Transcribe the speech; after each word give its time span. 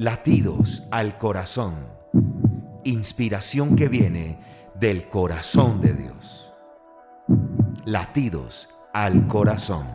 Latidos 0.00 0.84
al 0.92 1.18
corazón. 1.18 1.74
Inspiración 2.84 3.74
que 3.74 3.88
viene 3.88 4.38
del 4.76 5.08
corazón 5.08 5.80
de 5.80 5.92
Dios. 5.92 6.52
Latidos 7.84 8.68
al 8.92 9.26
corazón. 9.26 9.88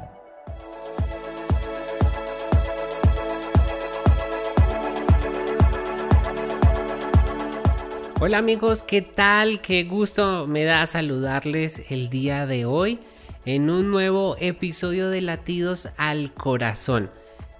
Hola 8.19 8.39
amigos, 8.39 8.83
¿qué 8.83 9.01
tal? 9.01 9.61
Qué 9.61 9.85
gusto 9.85 10.47
me 10.47 10.65
da 10.65 10.85
saludarles 10.85 11.89
el 11.89 12.09
día 12.09 12.45
de 12.45 12.65
hoy 12.65 12.99
en 13.45 13.69
un 13.69 13.89
nuevo 13.89 14.35
episodio 14.41 15.09
de 15.09 15.21
Latidos 15.21 15.93
al 15.95 16.33
Corazón 16.33 17.09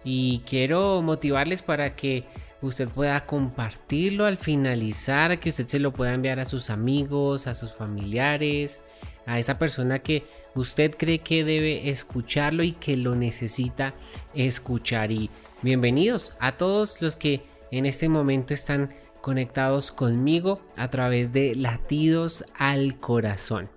y 0.04 0.40
quiero 0.40 1.02
motivarles 1.02 1.62
para 1.62 1.96
que 1.96 2.26
usted 2.68 2.88
pueda 2.88 3.24
compartirlo 3.24 4.26
al 4.26 4.38
finalizar, 4.38 5.40
que 5.40 5.50
usted 5.50 5.68
se 5.68 5.80
lo 5.80 5.94
pueda 5.94 6.14
enviar 6.14 6.40
a 6.40 6.46
sus 6.46 6.70
amigos, 6.70 7.48
a 7.48 7.54
sus 7.54 7.74
familiares, 7.74 8.82
a 9.26 9.40
esa 9.40 9.58
persona 9.58 10.00
que 10.00 10.24
usted 10.56 10.96
cree 10.98 11.20
que 11.20 11.44
debe 11.44 11.90
escucharlo 11.90 12.64
y 12.64 12.72
que 12.72 12.98
lo 12.98 13.16
necesita 13.16 13.94
escuchar. 14.34 15.12
Y 15.12 15.30
bienvenidos 15.62 16.36
a 16.40 16.58
todos 16.58 17.02
los 17.02 17.16
que 17.16 17.44
en 17.72 17.86
este 17.86 18.10
momento 18.10 18.54
están 18.54 18.94
conectados 19.22 19.92
conmigo 19.92 20.62
a 20.76 20.90
través 20.90 21.32
de 21.32 21.56
latidos 21.56 22.46
al 22.58 23.00
corazón. 23.00 23.70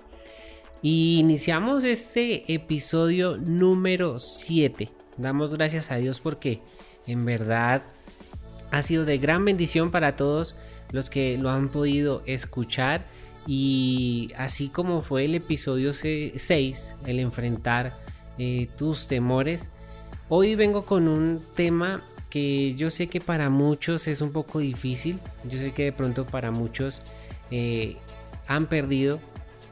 Y 0.82 1.18
iniciamos 1.18 1.84
este 1.84 2.52
episodio 2.52 3.36
número 3.38 4.18
7 4.18 4.91
Damos 5.16 5.55
gracias 5.55 5.91
a 5.91 5.96
Dios 5.96 6.20
porque 6.20 6.60
en 7.06 7.24
verdad 7.24 7.82
ha 8.70 8.83
sido 8.83 9.05
de 9.05 9.19
gran 9.19 9.45
bendición 9.45 9.91
para 9.91 10.16
todos 10.16 10.56
los 10.91 11.11
que 11.11 11.39
lo 11.39 11.50
han 11.50 11.69
podido 11.69 12.22
escuchar. 12.27 13.06
Y 13.47 14.33
así 14.36 14.69
como 14.69 15.03
fue 15.03 15.25
el 15.25 15.34
episodio 15.34 15.92
6, 15.92 16.97
el 17.06 17.20
enfrentar 17.20 17.97
eh, 18.39 18.69
tus 18.77 19.06
temores, 19.06 19.70
hoy 20.28 20.56
vengo 20.56 20.84
con 20.84 21.06
un 21.06 21.41
tema 21.55 22.03
que 22.28 22.75
yo 22.75 22.91
sé 22.91 23.06
que 23.06 23.20
para 23.20 23.48
muchos 23.50 24.08
es 24.08 24.20
un 24.20 24.33
poco 24.33 24.58
difícil. 24.58 25.20
Yo 25.45 25.58
sé 25.58 25.73
que 25.73 25.84
de 25.84 25.92
pronto 25.92 26.27
para 26.27 26.51
muchos 26.51 27.03
eh, 27.51 27.97
han 28.48 28.67
perdido 28.67 29.20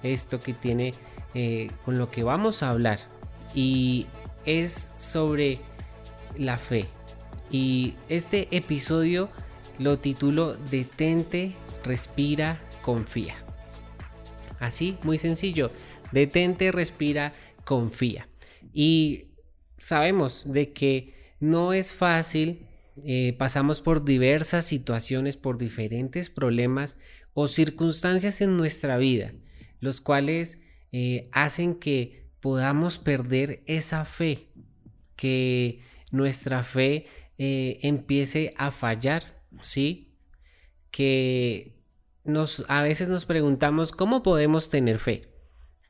esto 0.02 0.40
que 0.40 0.54
tiene 0.54 0.94
eh, 1.34 1.70
con 1.84 1.98
lo 1.98 2.10
que 2.10 2.22
vamos 2.22 2.62
a 2.62 2.70
hablar. 2.70 3.00
Y 3.54 4.06
es 4.46 4.90
sobre 4.96 5.58
la 6.36 6.58
fe. 6.58 6.86
Y 7.50 7.94
este 8.08 8.48
episodio 8.50 9.30
lo 9.78 9.98
titulo 9.98 10.54
Detente, 10.70 11.52
respira, 11.84 12.60
confía. 12.82 13.34
Así, 14.60 14.96
muy 15.02 15.18
sencillo. 15.18 15.70
Detente, 16.12 16.72
respira, 16.72 17.32
confía. 17.64 18.28
Y 18.72 19.26
sabemos 19.78 20.50
de 20.50 20.72
que 20.72 21.14
no 21.40 21.72
es 21.72 21.92
fácil. 21.92 22.66
Eh, 23.04 23.34
pasamos 23.38 23.80
por 23.80 24.04
diversas 24.04 24.64
situaciones, 24.64 25.36
por 25.36 25.58
diferentes 25.58 26.30
problemas 26.30 26.96
o 27.32 27.48
circunstancias 27.48 28.40
en 28.40 28.56
nuestra 28.56 28.96
vida, 28.96 29.34
los 29.80 30.00
cuales 30.00 30.62
eh, 30.92 31.28
hacen 31.32 31.74
que 31.74 32.28
podamos 32.40 32.98
perder 32.98 33.64
esa 33.66 34.04
fe, 34.04 34.48
que 35.16 35.80
nuestra 36.12 36.62
fe 36.62 37.06
eh, 37.38 37.78
empiece 37.82 38.54
a 38.56 38.70
fallar, 38.70 39.42
¿sí? 39.60 40.16
Que 40.90 41.74
nos, 42.24 42.64
a 42.68 42.82
veces 42.82 43.08
nos 43.08 43.26
preguntamos 43.26 43.92
cómo 43.92 44.22
podemos 44.22 44.70
tener 44.70 44.98
fe, 44.98 45.22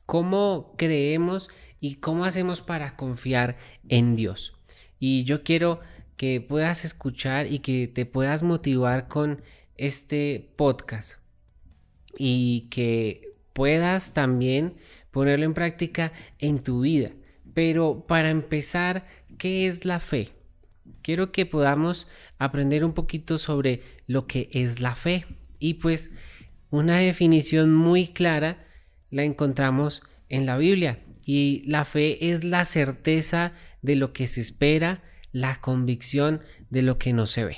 cómo 0.05 0.73
creemos 0.77 1.49
y 1.79 1.95
cómo 1.95 2.25
hacemos 2.25 2.61
para 2.61 2.95
confiar 2.95 3.57
en 3.87 4.15
Dios. 4.15 4.59
Y 4.99 5.23
yo 5.23 5.43
quiero 5.43 5.81
que 6.17 6.41
puedas 6.41 6.85
escuchar 6.85 7.47
y 7.51 7.59
que 7.59 7.87
te 7.87 8.05
puedas 8.05 8.43
motivar 8.43 9.07
con 9.07 9.41
este 9.75 10.53
podcast 10.55 11.19
y 12.17 12.67
que 12.71 13.35
puedas 13.53 14.13
también 14.13 14.77
ponerlo 15.11 15.45
en 15.45 15.53
práctica 15.53 16.11
en 16.39 16.63
tu 16.63 16.81
vida. 16.81 17.11
Pero 17.53 18.05
para 18.07 18.29
empezar, 18.29 19.07
¿qué 19.37 19.67
es 19.67 19.85
la 19.85 19.99
fe? 19.99 20.29
Quiero 21.01 21.31
que 21.31 21.45
podamos 21.45 22.07
aprender 22.37 22.83
un 22.83 22.93
poquito 22.93 23.37
sobre 23.37 23.81
lo 24.07 24.27
que 24.27 24.49
es 24.51 24.79
la 24.79 24.95
fe. 24.95 25.25
Y 25.59 25.75
pues 25.75 26.11
una 26.69 26.97
definición 26.97 27.73
muy 27.73 28.07
clara 28.07 28.65
la 29.09 29.23
encontramos 29.23 30.03
en 30.29 30.45
la 30.45 30.57
Biblia. 30.57 30.99
Y 31.25 31.63
la 31.65 31.85
fe 31.85 32.31
es 32.31 32.43
la 32.43 32.65
certeza 32.65 33.53
de 33.81 33.95
lo 33.95 34.13
que 34.13 34.27
se 34.27 34.41
espera, 34.41 35.03
la 35.31 35.59
convicción 35.61 36.41
de 36.69 36.81
lo 36.81 36.97
que 36.97 37.13
no 37.13 37.25
se 37.25 37.45
ve. 37.45 37.57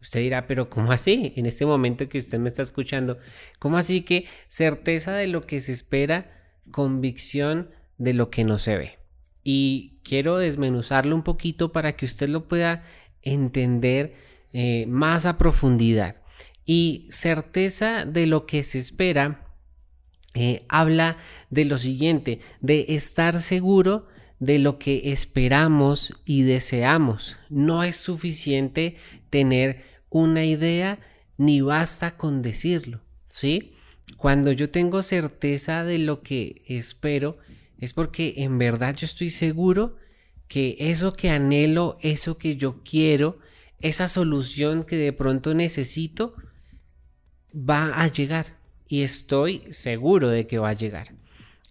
Usted 0.00 0.20
dirá, 0.20 0.46
pero 0.46 0.68
¿cómo 0.68 0.92
así? 0.92 1.32
En 1.36 1.46
este 1.46 1.64
momento 1.64 2.08
que 2.10 2.18
usted 2.18 2.38
me 2.38 2.48
está 2.48 2.62
escuchando, 2.62 3.18
¿cómo 3.58 3.78
así 3.78 4.02
que 4.02 4.26
certeza 4.48 5.14
de 5.14 5.26
lo 5.26 5.46
que 5.46 5.60
se 5.60 5.72
espera, 5.72 6.30
convicción 6.70 7.70
de 7.96 8.12
lo 8.12 8.28
que 8.28 8.44
no 8.44 8.58
se 8.58 8.76
ve? 8.76 8.98
Y 9.44 10.00
quiero 10.02 10.38
desmenuzarlo 10.38 11.14
un 11.14 11.22
poquito 11.22 11.70
para 11.70 11.96
que 11.96 12.06
usted 12.06 12.28
lo 12.28 12.48
pueda 12.48 12.82
entender 13.22 14.14
eh, 14.52 14.86
más 14.88 15.26
a 15.26 15.38
profundidad. 15.38 16.22
Y 16.64 17.06
certeza 17.10 18.04
de 18.06 18.26
lo 18.26 18.46
que 18.46 18.62
se 18.62 18.78
espera 18.78 19.44
eh, 20.34 20.64
habla 20.68 21.16
de 21.50 21.64
lo 21.64 21.78
siguiente, 21.78 22.40
de 22.60 22.86
estar 22.88 23.40
seguro 23.40 24.08
de 24.40 24.58
lo 24.58 24.78
que 24.78 25.12
esperamos 25.12 26.12
y 26.24 26.42
deseamos. 26.42 27.36
No 27.50 27.84
es 27.84 27.96
suficiente 27.96 28.96
tener 29.30 29.84
una 30.10 30.44
idea 30.44 30.98
ni 31.36 31.60
basta 31.60 32.16
con 32.16 32.42
decirlo, 32.42 33.00
¿sí? 33.28 33.74
Cuando 34.16 34.52
yo 34.52 34.70
tengo 34.70 35.02
certeza 35.02 35.84
de 35.84 35.98
lo 35.98 36.22
que 36.22 36.62
espero, 36.66 37.38
es 37.78 37.92
porque 37.92 38.34
en 38.38 38.58
verdad 38.58 38.94
yo 38.96 39.04
estoy 39.04 39.30
seguro 39.30 39.96
que 40.48 40.76
eso 40.78 41.14
que 41.14 41.30
anhelo, 41.30 41.96
eso 42.00 42.38
que 42.38 42.56
yo 42.56 42.82
quiero, 42.82 43.38
esa 43.80 44.08
solución 44.08 44.84
que 44.84 44.96
de 44.96 45.12
pronto 45.12 45.54
necesito, 45.54 46.34
va 47.54 48.00
a 48.00 48.08
llegar. 48.08 48.58
Y 48.86 49.02
estoy 49.02 49.62
seguro 49.70 50.28
de 50.28 50.46
que 50.46 50.58
va 50.58 50.70
a 50.70 50.74
llegar. 50.74 51.14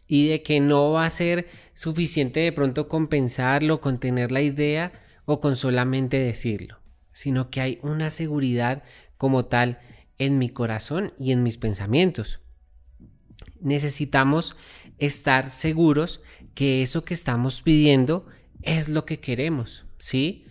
Y 0.08 0.28
de 0.28 0.44
que 0.44 0.60
no 0.60 0.92
va 0.92 1.06
a 1.06 1.10
ser 1.10 1.48
suficiente 1.74 2.42
de 2.42 2.52
pronto 2.52 2.88
con 2.88 3.08
pensarlo, 3.08 3.80
con 3.82 4.00
tener 4.00 4.32
la 4.32 4.42
idea 4.42 4.92
o 5.26 5.40
con 5.40 5.56
solamente 5.56 6.18
decirlo 6.18 6.84
sino 7.14 7.50
que 7.50 7.62
hay 7.62 7.80
una 7.82 8.10
seguridad 8.10 8.84
como 9.18 9.46
tal 9.46 9.80
en 10.18 10.38
mi 10.38 10.50
corazón 10.50 11.14
y 11.18 11.32
en 11.32 11.44
mis 11.44 11.58
pensamientos. 11.58 12.42
Necesitamos 13.62 14.58
estar 14.98 15.50
seguros 15.50 16.22
que 16.54 16.84
eso 16.84 17.04
que 17.04 17.14
estamos 17.14 17.62
pidiendo 17.62 18.26
es 18.62 18.90
lo 18.90 19.06
que 19.06 19.20
queremos, 19.20 19.86
¿sí? 19.98 20.46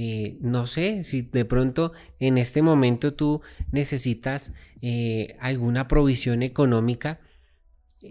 Eh, 0.00 0.38
no 0.40 0.66
sé 0.66 1.02
si 1.02 1.22
de 1.22 1.44
pronto 1.44 1.92
en 2.20 2.38
este 2.38 2.62
momento 2.62 3.14
tú 3.14 3.42
necesitas 3.72 4.54
eh, 4.80 5.36
alguna 5.40 5.88
provisión 5.88 6.42
económica. 6.42 7.20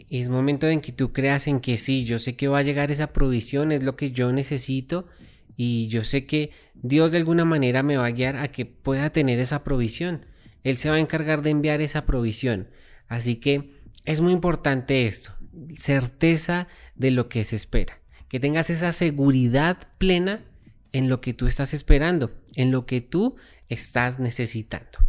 Es 0.10 0.28
momento 0.28 0.68
en 0.68 0.82
que 0.82 0.92
tú 0.92 1.14
creas 1.14 1.48
en 1.48 1.62
que 1.62 1.78
sí, 1.78 2.04
yo 2.04 2.20
sé 2.20 2.36
que 2.36 2.50
va 2.50 2.60
a 2.60 2.64
llegar 2.64 2.92
esa 2.92 3.14
provisión, 3.14 3.72
es 3.72 3.84
lo 3.84 3.96
que 3.96 4.12
yo 4.12 4.34
necesito 4.34 5.08
y 5.56 5.88
yo 5.88 6.04
sé 6.04 6.26
que 6.26 6.52
Dios 6.76 7.14
de 7.14 7.20
alguna 7.20 7.46
manera 7.46 7.84
me 7.84 7.96
va 7.96 8.06
a 8.06 8.12
guiar 8.12 8.36
a 8.36 8.52
que 8.52 8.66
pueda 8.66 9.10
tener 9.12 9.40
esa 9.40 9.64
provisión. 9.64 10.26
Él 10.64 10.76
se 10.76 10.90
va 10.90 10.98
a 10.98 11.00
encargar 11.00 11.42
de 11.42 11.52
enviar 11.52 11.80
esa 11.80 12.06
provisión. 12.06 12.68
Así 13.08 13.38
que 13.38 13.72
es 14.04 14.20
muy 14.20 14.34
importante 14.34 15.08
esto, 15.08 15.37
certeza 15.76 16.68
de 16.96 17.12
lo 17.12 17.30
que 17.30 17.44
se 17.44 17.56
espera, 17.56 18.00
que 18.30 18.40
tengas 18.40 18.70
esa 18.70 18.92
seguridad 18.92 19.78
plena 19.98 20.44
en 20.92 21.10
lo 21.10 21.22
que 21.22 21.34
tú 21.34 21.48
estás 21.48 21.74
esperando, 21.74 22.32
en 22.56 22.72
lo 22.72 22.86
que 22.86 23.02
tú 23.02 23.36
estás 23.70 24.20
necesitando. 24.20 25.00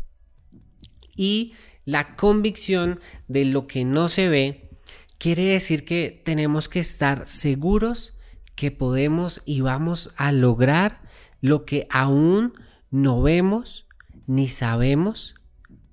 Y 1.17 1.55
la 1.85 2.17
convicción 2.17 3.01
de 3.27 3.45
lo 3.45 3.67
que 3.67 3.85
no 3.85 4.09
se 4.09 4.29
ve 4.29 4.71
quiere 5.19 5.45
decir 5.45 5.85
que 5.85 6.23
tenemos 6.25 6.69
que 6.69 6.81
estar 6.81 7.27
seguros 7.27 8.19
que 8.55 8.71
podemos 8.71 9.43
y 9.45 9.61
vamos 9.61 10.13
a 10.17 10.33
lograr 10.33 11.01
lo 11.41 11.65
que 11.65 11.87
aún 11.91 12.55
no 12.91 13.23
vemos 13.23 13.87
ni 14.27 14.49
sabemos, 14.49 15.35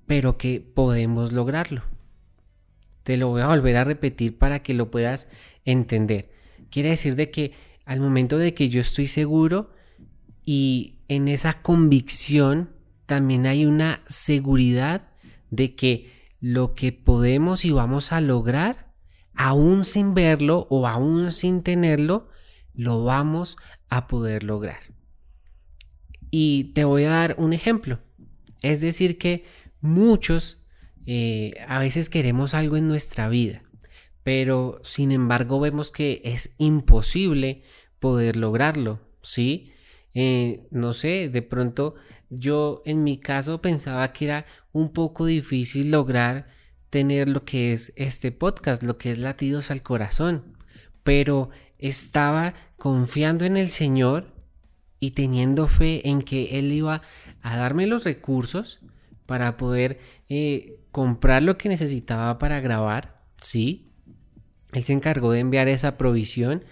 pero 0.06 0.36
que 0.36 0.60
podemos 0.60 1.32
lograrlo. 1.32 1.95
Te 3.06 3.16
lo 3.16 3.28
voy 3.28 3.40
a 3.40 3.46
volver 3.46 3.76
a 3.76 3.84
repetir 3.84 4.36
para 4.36 4.64
que 4.64 4.74
lo 4.74 4.90
puedas 4.90 5.28
entender. 5.64 6.28
Quiere 6.70 6.88
decir 6.88 7.14
de 7.14 7.30
que 7.30 7.52
al 7.84 8.00
momento 8.00 8.36
de 8.36 8.52
que 8.52 8.68
yo 8.68 8.80
estoy 8.80 9.06
seguro 9.06 9.70
y 10.44 10.98
en 11.06 11.28
esa 11.28 11.62
convicción 11.62 12.70
también 13.06 13.46
hay 13.46 13.64
una 13.64 14.02
seguridad 14.08 15.08
de 15.52 15.76
que 15.76 16.10
lo 16.40 16.74
que 16.74 16.90
podemos 16.90 17.64
y 17.64 17.70
vamos 17.70 18.10
a 18.10 18.20
lograr, 18.20 18.92
aún 19.36 19.84
sin 19.84 20.12
verlo 20.12 20.66
o 20.68 20.88
aún 20.88 21.30
sin 21.30 21.62
tenerlo, 21.62 22.28
lo 22.74 23.04
vamos 23.04 23.56
a 23.88 24.08
poder 24.08 24.42
lograr. 24.42 24.80
Y 26.32 26.72
te 26.74 26.82
voy 26.82 27.04
a 27.04 27.10
dar 27.10 27.36
un 27.38 27.52
ejemplo. 27.52 28.00
Es 28.62 28.80
decir, 28.80 29.16
que 29.16 29.44
muchos 29.80 30.65
eh, 31.06 31.54
a 31.68 31.78
veces 31.78 32.08
queremos 32.08 32.54
algo 32.54 32.76
en 32.76 32.88
nuestra 32.88 33.28
vida, 33.28 33.62
pero 34.22 34.80
sin 34.82 35.12
embargo 35.12 35.60
vemos 35.60 35.90
que 35.90 36.20
es 36.24 36.54
imposible 36.58 37.62
poder 38.00 38.36
lograrlo, 38.36 39.00
¿sí? 39.22 39.72
Eh, 40.14 40.66
no 40.70 40.94
sé, 40.94 41.28
de 41.28 41.42
pronto 41.42 41.94
yo 42.30 42.82
en 42.86 43.04
mi 43.04 43.18
caso 43.18 43.60
pensaba 43.60 44.12
que 44.12 44.24
era 44.24 44.46
un 44.72 44.92
poco 44.92 45.26
difícil 45.26 45.90
lograr 45.90 46.48
tener 46.90 47.28
lo 47.28 47.44
que 47.44 47.72
es 47.72 47.92
este 47.96 48.32
podcast, 48.32 48.82
lo 48.82 48.98
que 48.98 49.10
es 49.10 49.18
latidos 49.18 49.70
al 49.70 49.82
corazón, 49.82 50.56
pero 51.02 51.50
estaba 51.78 52.54
confiando 52.76 53.44
en 53.44 53.56
el 53.56 53.68
Señor 53.68 54.32
y 54.98 55.10
teniendo 55.12 55.68
fe 55.68 56.08
en 56.08 56.22
que 56.22 56.58
Él 56.58 56.72
iba 56.72 57.02
a 57.42 57.56
darme 57.56 57.86
los 57.86 58.04
recursos 58.04 58.80
para 59.26 59.56
poder 59.56 59.98
eh, 60.28 60.80
comprar 60.96 61.42
lo 61.42 61.58
que 61.58 61.68
necesitaba 61.68 62.38
para 62.38 62.58
grabar, 62.60 63.20
sí. 63.36 63.90
Él 64.72 64.82
se 64.82 64.94
encargó 64.94 65.30
de 65.32 65.40
enviar 65.40 65.68
esa 65.68 65.98
provisión 65.98 66.64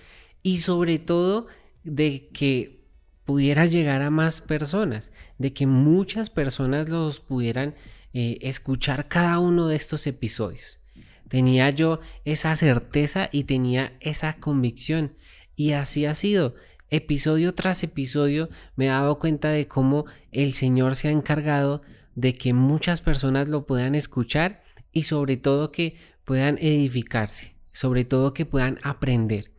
y 0.43 0.57
sobre 0.57 0.99
todo 0.99 1.47
de 1.83 2.31
que 2.33 2.87
pudiera 3.27 3.67
llegar 3.67 4.01
a 4.01 4.09
más 4.09 4.41
personas, 4.41 5.13
de 5.37 5.53
que 5.53 5.67
muchas 5.67 6.31
personas 6.31 6.89
los 6.89 7.21
pudieran 7.21 7.75
eh, 8.15 8.39
escuchar 8.41 9.09
cada 9.09 9.41
uno 9.41 9.69
de 9.69 9.77
estos 9.77 10.07
episodios. 10.07 10.81
Tenía 11.29 11.69
yo 11.69 12.01
esa 12.25 12.57
certeza 12.57 13.29
y 13.31 13.45
tenía 13.45 13.93
esa 14.01 14.39
convicción 14.39 15.13
y 15.55 15.73
así 15.73 16.07
ha 16.07 16.15
sido. 16.15 16.55
Episodio 16.89 17.55
tras 17.55 17.83
episodio 17.83 18.49
me 18.75 18.87
he 18.87 18.89
dado 18.89 19.19
cuenta 19.19 19.51
de 19.51 19.69
cómo 19.69 20.07
el 20.33 20.55
Señor 20.55 20.97
se 20.97 21.09
ha 21.09 21.11
encargado 21.11 21.83
de 22.15 22.35
que 22.35 22.53
muchas 22.53 23.01
personas 23.01 23.49
lo 23.49 23.67
puedan 23.67 23.95
escuchar 23.95 24.63
y 24.93 25.05
sobre 25.05 25.37
todo 25.37 25.73
que 25.73 25.97
puedan 26.25 26.59
edificarse, 26.59 27.55
sobre 27.69 28.05
todo 28.05 28.35
que 28.35 28.47
puedan 28.47 28.79
aprender. 28.83 29.53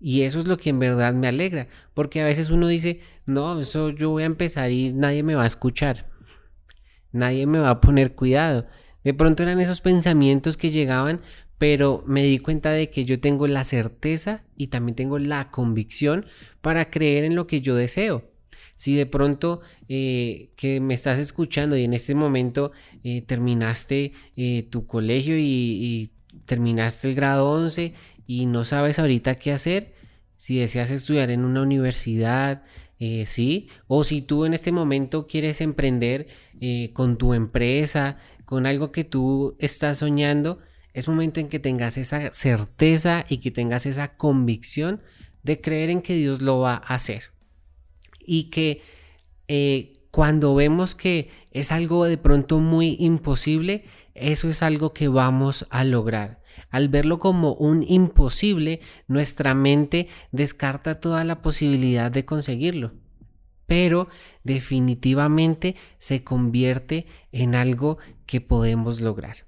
Y 0.00 0.22
eso 0.22 0.38
es 0.38 0.46
lo 0.46 0.56
que 0.56 0.70
en 0.70 0.78
verdad 0.78 1.12
me 1.12 1.26
alegra, 1.26 1.68
porque 1.94 2.20
a 2.20 2.24
veces 2.24 2.50
uno 2.50 2.68
dice, 2.68 3.00
no, 3.26 3.58
eso 3.60 3.90
yo 3.90 4.10
voy 4.10 4.22
a 4.22 4.26
empezar 4.26 4.70
y 4.70 4.92
nadie 4.92 5.22
me 5.22 5.34
va 5.34 5.42
a 5.42 5.48
escuchar, 5.48 6.08
nadie 7.10 7.46
me 7.46 7.58
va 7.58 7.70
a 7.70 7.80
poner 7.80 8.14
cuidado. 8.14 8.66
De 9.02 9.14
pronto 9.14 9.42
eran 9.42 9.60
esos 9.60 9.80
pensamientos 9.80 10.56
que 10.56 10.70
llegaban, 10.70 11.20
pero 11.58 12.04
me 12.06 12.22
di 12.22 12.38
cuenta 12.38 12.70
de 12.70 12.90
que 12.90 13.04
yo 13.04 13.20
tengo 13.20 13.48
la 13.48 13.64
certeza 13.64 14.44
y 14.56 14.68
también 14.68 14.94
tengo 14.94 15.18
la 15.18 15.50
convicción 15.50 16.26
para 16.60 16.90
creer 16.90 17.24
en 17.24 17.34
lo 17.34 17.48
que 17.48 17.60
yo 17.60 17.74
deseo. 17.74 18.30
Si 18.78 18.94
de 18.94 19.06
pronto 19.06 19.60
eh, 19.88 20.50
que 20.54 20.78
me 20.78 20.94
estás 20.94 21.18
escuchando 21.18 21.76
y 21.76 21.82
en 21.82 21.94
este 21.94 22.14
momento 22.14 22.70
eh, 23.02 23.22
terminaste 23.22 24.12
eh, 24.36 24.68
tu 24.70 24.86
colegio 24.86 25.36
y, 25.36 26.12
terminaste 26.46 27.08
el 27.08 27.16
grado 27.16 27.50
11 27.50 27.92
y 28.28 28.46
no 28.46 28.64
sabes 28.64 29.00
ahorita 29.00 29.34
qué 29.34 29.50
hacer, 29.50 29.94
si 30.36 30.60
deseas 30.60 30.92
estudiar 30.92 31.30
en 31.30 31.44
una 31.44 31.60
universidad, 31.62 32.62
sí, 33.26 33.68
o 33.88 34.04
si 34.04 34.22
tú 34.22 34.44
en 34.44 34.54
este 34.54 34.70
momento 34.70 35.26
quieres 35.26 35.60
emprender 35.60 36.28
con 36.92 37.18
tu 37.18 37.34
empresa, 37.34 38.16
con 38.44 38.64
algo 38.64 38.92
que 38.92 39.04
tú 39.04 39.56
estás 39.58 39.98
soñando, 39.98 40.58
es 40.94 41.08
momento 41.08 41.40
en 41.40 41.48
que 41.48 41.58
tengas 41.58 41.98
esa 41.98 42.32
certeza 42.32 43.26
y 43.28 43.38
que 43.38 43.50
tengas 43.50 43.84
esa 43.84 44.12
convicción 44.12 45.02
de 45.42 45.60
creer 45.60 45.90
en 45.90 46.00
que 46.00 46.14
Dios 46.14 46.40
lo 46.40 46.60
va 46.60 46.74
a 46.74 46.94
hacer. 46.94 47.37
Y 48.30 48.50
que 48.50 48.82
eh, 49.48 49.94
cuando 50.10 50.54
vemos 50.54 50.94
que 50.94 51.30
es 51.50 51.72
algo 51.72 52.04
de 52.04 52.18
pronto 52.18 52.58
muy 52.58 52.96
imposible, 52.98 53.84
eso 54.14 54.50
es 54.50 54.62
algo 54.62 54.92
que 54.92 55.08
vamos 55.08 55.66
a 55.70 55.82
lograr. 55.84 56.42
Al 56.70 56.88
verlo 56.88 57.18
como 57.18 57.54
un 57.54 57.82
imposible, 57.82 58.80
nuestra 59.06 59.54
mente 59.54 60.08
descarta 60.30 61.00
toda 61.00 61.24
la 61.24 61.40
posibilidad 61.40 62.10
de 62.10 62.26
conseguirlo. 62.26 62.92
Pero 63.66 64.08
definitivamente 64.44 65.74
se 65.96 66.22
convierte 66.24 67.06
en 67.32 67.54
algo 67.54 67.98
que 68.26 68.40
podemos 68.42 69.00
lograr. 69.00 69.46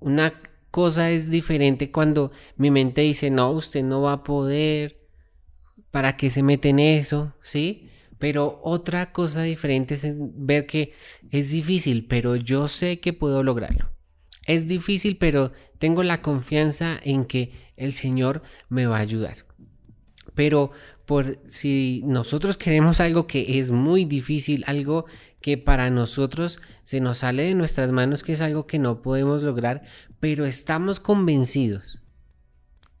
Una 0.00 0.40
cosa 0.70 1.10
es 1.10 1.30
diferente 1.30 1.92
cuando 1.92 2.32
mi 2.56 2.72
mente 2.72 3.02
dice, 3.02 3.30
no, 3.30 3.50
usted 3.52 3.84
no 3.84 4.02
va 4.02 4.14
a 4.14 4.24
poder, 4.24 5.03
¿para 5.94 6.16
qué 6.16 6.28
se 6.28 6.42
mete 6.42 6.70
en 6.70 6.80
eso? 6.80 7.34
¿Sí? 7.40 7.88
Pero 8.18 8.58
otra 8.64 9.12
cosa 9.12 9.42
diferente 9.42 9.94
es 9.94 10.04
ver 10.18 10.66
que 10.66 10.92
es 11.30 11.52
difícil, 11.52 12.06
pero 12.08 12.34
yo 12.34 12.66
sé 12.66 12.98
que 12.98 13.12
puedo 13.12 13.44
lograrlo. 13.44 13.92
Es 14.44 14.66
difícil, 14.66 15.18
pero 15.18 15.52
tengo 15.78 16.02
la 16.02 16.20
confianza 16.20 16.98
en 17.00 17.26
que 17.26 17.52
el 17.76 17.92
Señor 17.92 18.42
me 18.68 18.86
va 18.86 18.96
a 18.96 19.02
ayudar. 19.02 19.46
Pero 20.34 20.72
por 21.06 21.38
si 21.46 22.02
nosotros 22.04 22.56
queremos 22.56 22.98
algo 22.98 23.28
que 23.28 23.60
es 23.60 23.70
muy 23.70 24.04
difícil, 24.04 24.64
algo 24.66 25.04
que 25.40 25.58
para 25.58 25.90
nosotros 25.90 26.58
se 26.82 26.98
nos 26.98 27.18
sale 27.18 27.44
de 27.44 27.54
nuestras 27.54 27.92
manos, 27.92 28.24
que 28.24 28.32
es 28.32 28.40
algo 28.40 28.66
que 28.66 28.80
no 28.80 29.00
podemos 29.00 29.44
lograr, 29.44 29.82
pero 30.18 30.44
estamos 30.44 30.98
convencidos. 30.98 32.00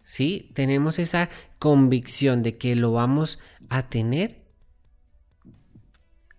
¿Sí? 0.04 0.50
Tenemos 0.52 0.98
esa 0.98 1.30
convicción 1.58 2.42
de 2.42 2.56
que 2.58 2.76
lo 2.76 2.92
vamos 2.92 3.40
a 3.70 3.88
tener. 3.88 4.44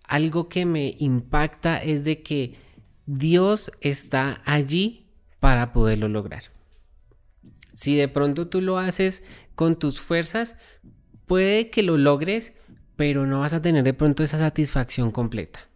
Algo 0.04 0.48
que 0.48 0.64
me 0.64 0.94
impacta 0.98 1.82
es 1.82 2.04
de 2.04 2.22
que 2.22 2.54
Dios 3.06 3.72
está 3.80 4.40
allí 4.44 5.06
para 5.40 5.72
poderlo 5.72 6.08
lograr. 6.08 6.44
Si 7.74 7.96
de 7.96 8.08
pronto 8.08 8.48
tú 8.48 8.60
lo 8.62 8.78
haces 8.78 9.24
con 9.56 9.78
tus 9.78 10.00
fuerzas, 10.00 10.56
puede 11.26 11.68
que 11.70 11.82
lo 11.82 11.98
logres, 11.98 12.54
pero 12.94 13.26
no 13.26 13.40
vas 13.40 13.52
a 13.52 13.62
tener 13.62 13.82
de 13.82 13.94
pronto 13.94 14.22
esa 14.22 14.38
satisfacción 14.38 15.10
completa 15.10 15.68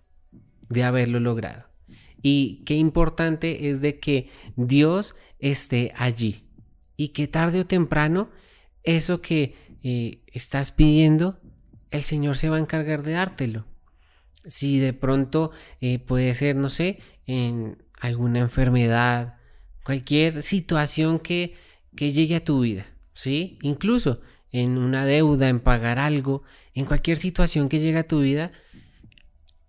de 0.69 0.85
haberlo 0.85 1.19
logrado. 1.19 1.67
Y 2.23 2.63
qué 2.65 2.75
importante 2.75 3.69
es 3.69 3.81
de 3.81 3.99
que 3.99 4.31
Dios 4.57 5.17
esté 5.41 5.93
allí 5.97 6.45
y 7.01 7.09
que 7.15 7.29
tarde 7.29 7.61
o 7.61 7.67
temprano 7.67 8.29
eso 8.83 9.23
que 9.23 9.57
eh, 9.83 10.21
estás 10.27 10.71
pidiendo, 10.71 11.41
el 11.91 12.03
Señor 12.03 12.37
se 12.37 12.51
va 12.51 12.57
a 12.57 12.61
encargar 12.61 13.03
de 13.03 13.13
dártelo. 13.13 13.65
Si 14.45 14.79
de 14.79 14.93
pronto 14.93 15.51
eh, 15.81 15.99
puede 15.99 16.35
ser, 16.35 16.57
no 16.57 16.69
sé, 16.69 16.99
en 17.25 17.83
alguna 17.99 18.41
enfermedad, 18.41 19.39
cualquier 19.83 20.43
situación 20.43 21.21
que, 21.21 21.55
que 21.97 22.13
llegue 22.13 22.37
a 22.37 22.45
tu 22.45 22.61
vida, 22.61 22.87
¿sí? 23.15 23.59
Incluso 23.63 24.21
en 24.53 24.77
una 24.77 25.07
deuda, 25.07 25.49
en 25.49 25.61
pagar 25.61 25.99
algo, 25.99 26.43
en 26.75 26.85
cualquier 26.85 27.17
situación 27.17 27.71
que 27.71 27.81
llegue 27.81 28.01
a 28.01 28.09
tu 28.09 28.21
vida, 28.21 28.53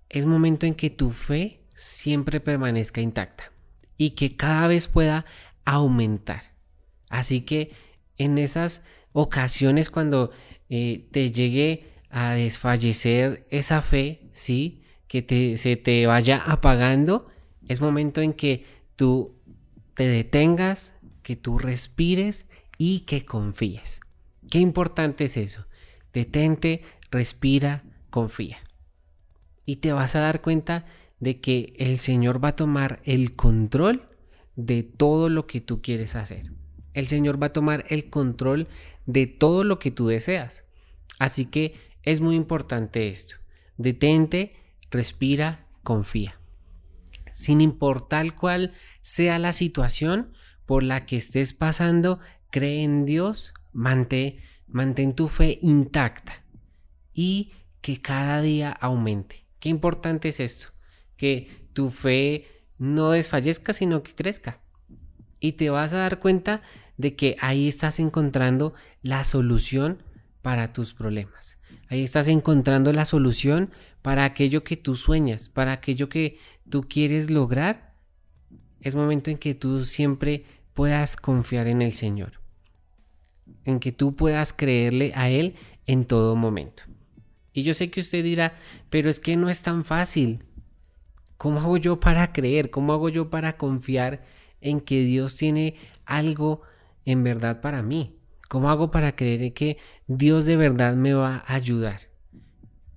es 0.10 0.26
momento 0.26 0.66
en 0.66 0.76
que 0.76 0.90
tu 0.90 1.12
fe 1.12 1.62
siempre 1.76 2.42
permanezca 2.42 3.00
intacta 3.00 3.54
y 3.96 4.12
que 4.12 4.36
cada 4.36 4.68
vez 4.68 4.90
pueda 4.90 5.24
aumentar. 5.64 6.52
Así 7.12 7.42
que 7.42 7.72
en 8.18 8.38
esas 8.38 8.84
ocasiones 9.12 9.90
cuando 9.90 10.32
eh, 10.70 11.08
te 11.12 11.32
llegue 11.32 11.92
a 12.10 12.32
desfallecer 12.32 13.46
esa 13.52 13.82
fe, 13.82 14.30
¿sí? 14.32 14.82
Que 15.08 15.22
te, 15.22 15.58
se 15.58 15.76
te 15.76 16.08
vaya 16.08 16.38
apagando, 16.38 17.28
es 17.68 17.82
momento 17.82 18.22
en 18.22 18.34
que 18.34 18.66
tú 18.96 19.36
te 19.94 20.08
detengas, 20.08 20.96
que 21.22 21.36
tú 21.36 21.60
respires 21.60 22.48
y 22.78 23.02
que 23.02 23.26
confíes. 23.26 24.00
Qué 24.50 24.60
importante 24.60 25.26
es 25.26 25.36
eso. 25.36 25.66
Detente, 26.14 26.82
respira, 27.12 27.84
confía. 28.10 28.58
Y 29.66 29.78
te 29.78 29.92
vas 29.92 30.16
a 30.16 30.22
dar 30.22 30.42
cuenta 30.42 30.86
de 31.20 31.42
que 31.42 31.74
el 31.78 32.00
Señor 32.00 32.44
va 32.44 32.50
a 32.50 32.56
tomar 32.56 33.02
el 33.04 33.36
control 33.36 34.10
de 34.56 34.84
todo 34.84 35.30
lo 35.30 35.46
que 35.46 35.60
tú 35.62 35.82
quieres 35.82 36.16
hacer. 36.16 36.61
El 36.94 37.08
Señor 37.08 37.42
va 37.42 37.48
a 37.48 37.54
tomar 37.54 37.86
el 37.90 38.10
control 38.10 38.68
de 39.06 39.28
todo 39.28 39.64
lo 39.64 39.80
que 39.80 39.92
tú 39.92 40.08
deseas. 40.08 40.64
Así 41.20 41.46
que 41.46 41.76
es 42.04 42.20
muy 42.20 42.36
importante 42.36 43.10
esto. 43.10 43.36
Detente, 43.78 44.56
respira, 44.90 45.68
confía. 45.84 46.40
Sin 47.34 47.62
importar 47.62 48.36
cuál 48.36 48.74
sea 49.02 49.40
la 49.40 49.54
situación 49.54 50.34
por 50.66 50.84
la 50.84 51.06
que 51.06 51.18
estés 51.18 51.54
pasando, 51.54 52.20
cree 52.50 52.84
en 52.84 53.06
Dios, 53.06 53.54
mantén, 53.72 54.38
mantén 54.68 55.16
tu 55.16 55.28
fe 55.28 55.60
intacta 55.62 56.44
y 57.14 57.52
que 57.82 58.00
cada 58.00 58.42
día 58.42 58.72
aumente. 58.72 59.46
Qué 59.60 59.70
importante 59.70 60.30
es 60.30 60.40
esto, 60.40 60.70
que 61.18 61.68
tu 61.74 61.90
fe 61.90 62.48
no 62.78 63.12
desfallezca, 63.12 63.74
sino 63.74 64.04
que 64.04 64.16
crezca. 64.16 64.60
Y 65.42 65.54
te 65.54 65.70
vas 65.70 65.92
a 65.92 65.98
dar 65.98 66.20
cuenta 66.20 66.62
de 66.98 67.16
que 67.18 67.36
ahí 67.42 67.68
estás 67.68 68.00
encontrando 68.00 68.74
la 69.02 69.26
solución 69.26 70.02
para 70.42 70.72
tus 70.72 70.94
problemas. 70.94 71.58
Ahí 71.90 72.04
estás 72.04 72.30
encontrando 72.30 72.94
la 72.94 73.04
solución 73.04 73.72
para 74.02 74.24
aquello 74.24 74.64
que 74.64 74.78
tú 74.78 74.96
sueñas, 74.96 75.50
para 75.50 75.74
aquello 75.74 76.08
que 76.08 76.38
tú 76.70 76.84
quieres 76.88 77.30
lograr. 77.30 77.96
Es 78.80 78.96
momento 78.96 79.30
en 79.30 79.38
que 79.38 79.56
tú 79.56 79.84
siempre 79.84 80.46
puedas 80.74 81.18
confiar 81.18 81.68
en 81.68 81.82
el 81.82 81.94
Señor, 81.94 82.40
en 83.66 83.80
que 83.80 83.92
tú 83.92 84.16
puedas 84.16 84.54
creerle 84.54 85.12
a 85.16 85.30
Él 85.30 85.56
en 85.86 86.06
todo 86.06 86.36
momento. 86.36 86.84
Y 87.54 87.64
yo 87.64 87.74
sé 87.74 87.90
que 87.90 88.00
usted 88.00 88.24
dirá, 88.24 88.56
pero 88.90 89.10
es 89.10 89.20
que 89.20 89.36
no 89.36 89.50
es 89.50 89.62
tan 89.62 89.84
fácil. 89.84 90.46
¿Cómo 91.38 91.60
hago 91.60 91.78
yo 91.78 92.00
para 92.00 92.32
creer? 92.32 92.70
¿Cómo 92.70 92.94
hago 92.94 93.10
yo 93.10 93.30
para 93.30 93.58
confiar 93.58 94.24
en 94.62 94.80
que 94.80 95.04
Dios 95.04 95.36
tiene 95.36 95.76
algo 96.06 96.62
en 97.06 97.24
verdad 97.24 97.62
para 97.62 97.82
mí? 97.82 98.16
¿Cómo 98.48 98.70
hago 98.70 98.92
para 98.92 99.16
creer 99.16 99.54
que 99.54 99.78
Dios 100.08 100.46
de 100.46 100.58
verdad 100.58 100.96
me 100.96 101.14
va 101.14 101.44
a 101.48 101.56
ayudar? 101.56 102.10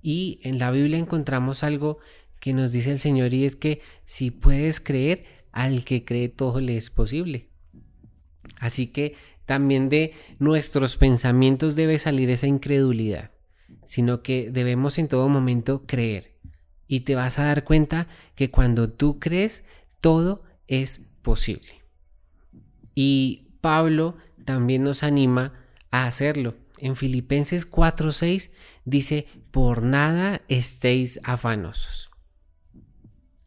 Y 0.01 0.39
en 0.43 0.59
la 0.59 0.71
Biblia 0.71 0.99
encontramos 0.99 1.63
algo 1.63 1.97
que 2.39 2.53
nos 2.53 2.71
dice 2.71 2.91
el 2.91 2.99
Señor 2.99 3.33
y 3.33 3.45
es 3.45 3.55
que 3.55 3.81
si 4.05 4.31
puedes 4.31 4.79
creer, 4.79 5.25
al 5.51 5.85
que 5.85 6.03
cree 6.03 6.29
todo 6.29 6.59
le 6.59 6.77
es 6.77 6.89
posible. 6.89 7.49
Así 8.59 8.87
que 8.87 9.15
también 9.45 9.89
de 9.89 10.13
nuestros 10.37 10.97
pensamientos 10.97 11.75
debe 11.75 11.97
salir 11.97 12.29
esa 12.29 12.47
incredulidad, 12.47 13.31
sino 13.85 14.21
que 14.21 14.51
debemos 14.51 14.97
en 14.97 15.07
todo 15.07 15.29
momento 15.29 15.83
creer. 15.87 16.35
Y 16.87 16.99
te 17.01 17.15
vas 17.15 17.39
a 17.39 17.45
dar 17.45 17.63
cuenta 17.63 18.07
que 18.35 18.51
cuando 18.51 18.91
tú 18.91 19.19
crees, 19.19 19.63
todo 20.01 20.43
es 20.67 21.07
posible. 21.25 21.81
Y 22.93 23.49
Pablo 23.59 24.15
también 24.45 24.83
nos 24.83 25.03
anima 25.03 25.51
a 25.91 26.05
hacerlo. 26.05 26.55
En 26.77 26.95
Filipenses 26.95 27.69
4:6 27.69 28.51
dice, 28.85 29.27
por 29.51 29.81
nada 29.81 30.41
estéis 30.47 31.19
afanosos. 31.23 32.11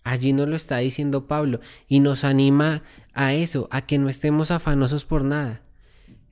Allí 0.03 0.33
nos 0.33 0.49
lo 0.49 0.57
está 0.57 0.79
diciendo 0.79 1.27
Pablo 1.27 1.61
y 1.87 2.01
nos 2.01 2.25
anima 2.25 2.83
a 3.15 3.35
eso, 3.35 3.69
a 3.71 3.87
que 3.87 3.99
no 3.99 4.09
estemos 4.09 4.51
afanosos 4.51 5.05
por 5.05 5.23
nada. 5.25 5.63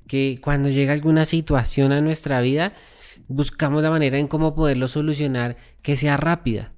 Que 0.06 0.40
cuando 0.42 0.68
llega 0.68 0.92
alguna 0.92 1.24
situación 1.24 1.92
a 1.92 2.00
nuestra 2.00 2.40
vida, 2.40 2.72
buscamos 3.28 3.82
la 3.82 3.90
manera 3.90 4.18
en 4.18 4.28
cómo 4.28 4.54
poderlo 4.54 4.88
solucionar 4.88 5.56
que 5.82 5.96
sea 5.96 6.16
rápida. 6.16 6.72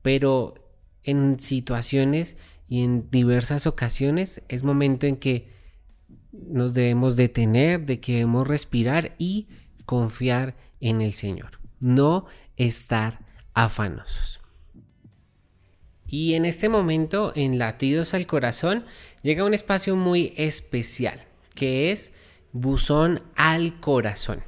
Pero 0.00 0.54
en 1.02 1.38
situaciones 1.38 2.36
y 2.68 2.84
en 2.84 3.10
diversas 3.10 3.66
ocasiones 3.66 4.42
es 4.48 4.62
momento 4.62 5.06
en 5.06 5.16
que 5.16 5.48
nos 6.32 6.74
debemos 6.74 7.16
detener, 7.16 7.86
de 7.86 7.98
que 8.00 8.12
debemos 8.12 8.46
respirar 8.46 9.14
y 9.18 9.48
confiar 9.86 10.54
en 10.80 11.00
el 11.00 11.14
Señor. 11.14 11.58
No 11.80 12.26
estar 12.56 13.20
afanosos. 13.54 14.40
Y 16.06 16.34
en 16.34 16.44
este 16.44 16.68
momento, 16.68 17.32
en 17.34 17.58
Latidos 17.58 18.14
al 18.14 18.26
Corazón, 18.26 18.84
llega 19.22 19.44
un 19.44 19.54
espacio 19.54 19.96
muy 19.96 20.32
especial, 20.36 21.20
que 21.54 21.90
es 21.90 22.12
Buzón 22.52 23.22
al 23.34 23.80
Corazón. 23.80 24.42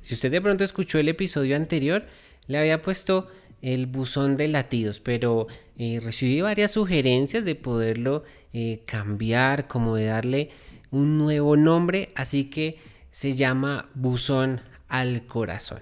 Si 0.00 0.14
usted 0.14 0.30
de 0.30 0.40
pronto 0.40 0.64
escuchó 0.64 0.98
el 0.98 1.08
episodio 1.08 1.56
anterior, 1.56 2.06
le 2.46 2.58
había 2.58 2.82
puesto 2.82 3.28
el 3.62 3.86
buzón 3.86 4.36
de 4.36 4.48
latidos, 4.48 5.00
pero 5.00 5.46
eh, 5.78 6.00
recibí 6.02 6.40
varias 6.40 6.72
sugerencias 6.72 7.44
de 7.44 7.54
poderlo 7.54 8.24
eh, 8.52 8.82
cambiar, 8.84 9.68
como 9.68 9.96
de 9.96 10.06
darle 10.06 10.50
un 10.90 11.16
nuevo 11.16 11.56
nombre, 11.56 12.10
así 12.14 12.50
que 12.50 12.78
se 13.10 13.34
llama 13.34 13.88
Buzón 13.94 14.60
al 14.88 15.26
Corazón. 15.26 15.80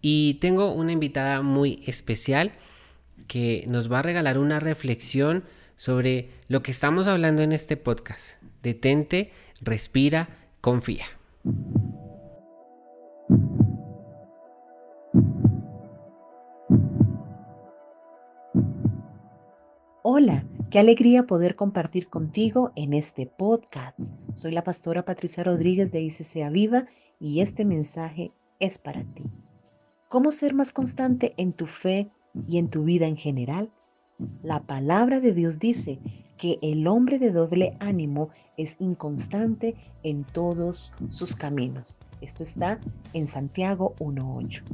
Y 0.00 0.34
tengo 0.34 0.72
una 0.72 0.92
invitada 0.92 1.40
muy 1.42 1.82
especial 1.86 2.52
que 3.26 3.64
nos 3.68 3.90
va 3.90 4.00
a 4.00 4.02
regalar 4.02 4.38
una 4.38 4.60
reflexión 4.60 5.44
sobre 5.76 6.28
lo 6.48 6.62
que 6.62 6.70
estamos 6.70 7.08
hablando 7.08 7.42
en 7.42 7.52
este 7.52 7.76
podcast. 7.76 8.40
Detente, 8.62 9.32
respira, 9.60 10.28
confía. 10.60 11.06
Hola, 20.06 20.44
qué 20.70 20.78
alegría 20.78 21.22
poder 21.22 21.56
compartir 21.56 22.10
contigo 22.10 22.72
en 22.76 22.92
este 22.92 23.24
podcast. 23.24 24.14
Soy 24.34 24.52
la 24.52 24.62
pastora 24.62 25.06
Patricia 25.06 25.42
Rodríguez 25.42 25.92
de 25.92 26.02
ICC 26.02 26.52
Viva 26.52 26.84
y 27.18 27.40
este 27.40 27.64
mensaje 27.64 28.30
es 28.60 28.76
para 28.76 29.02
ti. 29.14 29.22
¿Cómo 30.10 30.30
ser 30.30 30.52
más 30.52 30.74
constante 30.74 31.32
en 31.38 31.54
tu 31.54 31.64
fe 31.64 32.10
y 32.46 32.58
en 32.58 32.68
tu 32.68 32.84
vida 32.84 33.06
en 33.06 33.16
general? 33.16 33.72
La 34.42 34.60
palabra 34.60 35.20
de 35.20 35.32
Dios 35.32 35.58
dice 35.58 35.98
que 36.36 36.58
el 36.60 36.86
hombre 36.86 37.18
de 37.18 37.32
doble 37.32 37.72
ánimo 37.80 38.28
es 38.58 38.82
inconstante 38.82 39.74
en 40.02 40.24
todos 40.24 40.92
sus 41.08 41.34
caminos. 41.34 41.96
Esto 42.20 42.42
está 42.42 42.78
en 43.14 43.26
Santiago 43.26 43.94
1.8. 44.00 44.64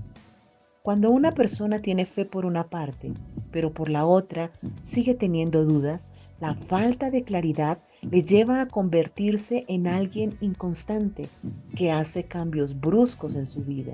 Cuando 0.83 1.11
una 1.11 1.33
persona 1.33 1.83
tiene 1.83 2.07
fe 2.07 2.25
por 2.25 2.47
una 2.47 2.71
parte, 2.71 3.13
pero 3.51 3.73
por 3.73 3.91
la 3.91 4.07
otra 4.07 4.51
sigue 4.83 5.15
teniendo 5.15 5.65
dudas, 5.65 6.09
la 6.41 6.55
falta 6.55 7.11
de 7.11 7.23
claridad 7.23 7.83
le 8.11 8.23
lleva 8.23 8.63
a 8.63 8.69
convertirse 8.69 9.67
en 9.69 9.87
alguien 9.87 10.39
inconstante 10.41 11.29
que 11.77 11.93
hace 11.93 12.25
cambios 12.25 12.81
bruscos 12.81 13.35
en 13.35 13.47
su 13.47 13.63
vida. 13.63 13.93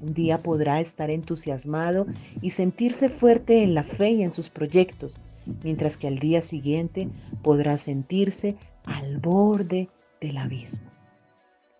Un 0.00 0.12
día 0.12 0.42
podrá 0.42 0.80
estar 0.80 1.08
entusiasmado 1.10 2.06
y 2.40 2.50
sentirse 2.50 3.08
fuerte 3.08 3.62
en 3.62 3.74
la 3.74 3.84
fe 3.84 4.10
y 4.10 4.24
en 4.24 4.32
sus 4.32 4.50
proyectos, 4.50 5.20
mientras 5.62 5.96
que 5.96 6.08
al 6.08 6.18
día 6.18 6.42
siguiente 6.42 7.08
podrá 7.42 7.78
sentirse 7.78 8.56
al 8.84 9.18
borde 9.18 9.88
del 10.20 10.38
abismo. 10.38 10.90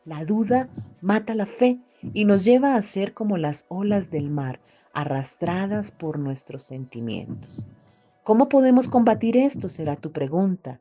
La 0.04 0.25
duda 0.25 0.68
mata 1.00 1.35
la 1.35 1.47
fe 1.47 1.80
y 2.12 2.25
nos 2.25 2.45
lleva 2.45 2.75
a 2.75 2.83
ser 2.83 3.14
como 3.14 3.37
las 3.37 3.67
olas 3.69 4.11
del 4.11 4.31
mar, 4.31 4.61
arrastradas 4.93 5.93
por 5.93 6.19
nuestros 6.19 6.62
sentimientos. 6.62 7.69
¿Cómo 8.25 8.49
podemos 8.49 8.88
combatir 8.88 9.37
esto? 9.37 9.69
Será 9.69 9.97
tu 9.97 10.12
pregunta. 10.12 10.81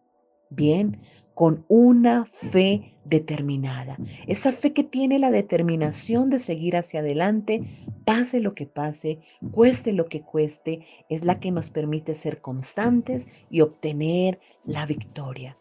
Bien, 0.50 1.00
con 1.34 1.66
una 1.68 2.26
fe 2.26 2.98
determinada. 3.06 3.98
Esa 4.26 4.52
fe 4.52 4.74
que 4.74 4.84
tiene 4.84 5.20
la 5.20 5.30
determinación 5.30 6.30
de 6.30 6.40
seguir 6.40 6.76
hacia 6.76 7.02
adelante, 7.02 7.62
pase 8.06 8.40
lo 8.40 8.56
que 8.56 8.66
pase, 8.66 9.20
cueste 9.52 9.94
lo 9.94 10.08
que 10.08 10.22
cueste, 10.22 10.86
es 11.10 11.26
la 11.26 11.40
que 11.40 11.52
nos 11.52 11.70
permite 11.70 12.16
ser 12.16 12.42
constantes 12.42 13.46
y 13.50 13.62
obtener 13.62 14.40
la 14.66 14.86
victoria. 14.86 15.58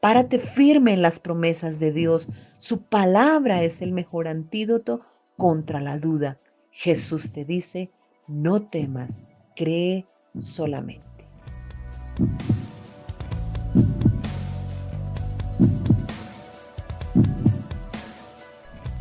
Párate 0.00 0.38
firme 0.38 0.92
en 0.92 1.02
las 1.02 1.18
promesas 1.18 1.80
de 1.80 1.92
Dios. 1.92 2.28
Su 2.56 2.82
palabra 2.82 3.64
es 3.64 3.82
el 3.82 3.92
mejor 3.92 4.28
antídoto 4.28 5.00
contra 5.36 5.80
la 5.80 5.98
duda. 5.98 6.38
Jesús 6.70 7.32
te 7.32 7.44
dice, 7.44 7.90
no 8.28 8.62
temas, 8.62 9.22
cree 9.56 10.06
solamente. 10.38 11.04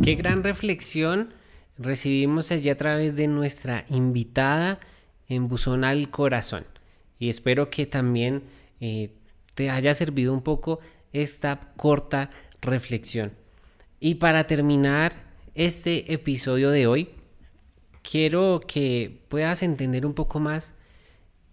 Qué 0.01 0.15
gran 0.15 0.43
reflexión 0.43 1.33
recibimos 1.77 2.51
allí 2.51 2.69
a 2.69 2.77
través 2.77 3.15
de 3.15 3.27
nuestra 3.27 3.85
invitada 3.89 4.79
en 5.27 5.47
Buzón 5.47 5.83
al 5.83 6.09
Corazón. 6.09 6.65
Y 7.19 7.29
espero 7.29 7.69
que 7.69 7.85
también 7.85 8.43
eh, 8.79 9.16
te 9.57 9.71
haya 9.71 9.95
servido 9.95 10.35
un 10.35 10.43
poco 10.43 10.79
esta 11.13 11.73
corta 11.77 12.29
reflexión. 12.61 13.33
Y 13.99 14.15
para 14.15 14.45
terminar 14.45 15.13
este 15.55 16.13
episodio 16.13 16.69
de 16.69 16.85
hoy, 16.85 17.09
quiero 18.03 18.61
que 18.67 19.23
puedas 19.29 19.63
entender 19.63 20.05
un 20.05 20.13
poco 20.13 20.39
más 20.39 20.75